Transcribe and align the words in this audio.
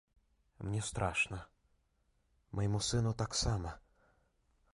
Мне 0.69 0.81
страшна, 0.87 1.39
майму 2.59 2.79
сыну 2.87 3.11
таксама. 3.21 3.77